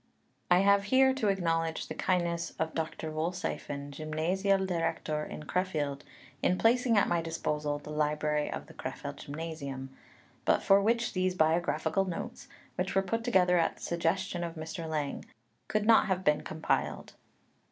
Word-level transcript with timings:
I 0.49 0.61
have 0.61 0.85
here 0.85 1.13
to 1.13 1.27
acknowledge 1.27 1.85
the 1.87 1.93
kindness 1.93 2.53
of 2.57 2.73
Dr. 2.73 3.11
Wollseiffen, 3.11 3.91
Gymnasialdirektor 3.91 5.29
in 5.29 5.43
Crefeld, 5.43 6.01
in 6.41 6.57
placing 6.57 6.97
at 6.97 7.07
my 7.07 7.21
disposal 7.21 7.77
the 7.77 7.91
library 7.91 8.49
of 8.51 8.65
the 8.65 8.73
Crefeld 8.73 9.17
Gymnasium, 9.17 9.91
but 10.43 10.63
for 10.63 10.81
which 10.81 11.13
these 11.13 11.35
biographical 11.35 12.05
notes, 12.05 12.47
which 12.77 12.95
were 12.95 13.03
put 13.03 13.23
together 13.23 13.59
at 13.59 13.75
the 13.75 13.83
suggestion 13.83 14.43
of 14.43 14.55
Mr. 14.55 14.89
Lang, 14.89 15.23
could 15.67 15.85
not 15.85 16.07
have 16.07 16.23
been 16.23 16.41
compiled. 16.41 17.13